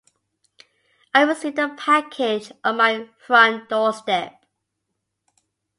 [1.13, 4.43] I received a package on my front doorstep.